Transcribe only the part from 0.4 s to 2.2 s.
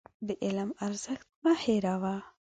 علم ارزښت مه هېروه.